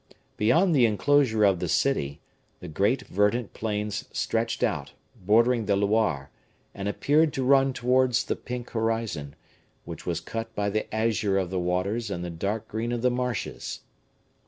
Beyond 0.35 0.75
the 0.75 0.87
inclosure 0.87 1.43
of 1.43 1.59
the 1.59 1.67
city, 1.67 2.21
the 2.59 2.67
great 2.67 3.03
verdant 3.03 3.53
plains 3.53 4.05
stretched 4.11 4.63
out, 4.63 4.93
bordering 5.15 5.67
the 5.67 5.75
Loire, 5.75 6.31
and 6.73 6.87
appeared 6.87 7.31
to 7.33 7.43
run 7.43 7.71
towards 7.71 8.23
the 8.23 8.35
pink 8.35 8.71
horizon, 8.71 9.35
which 9.85 10.07
was 10.07 10.19
cut 10.19 10.55
by 10.55 10.71
the 10.71 10.91
azure 10.91 11.37
of 11.37 11.51
the 11.51 11.59
waters 11.59 12.09
and 12.09 12.25
the 12.25 12.31
dark 12.31 12.67
green 12.67 12.91
of 12.91 13.03
the 13.03 13.11
marshes. 13.11 13.81